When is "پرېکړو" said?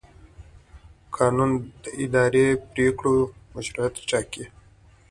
2.71-3.13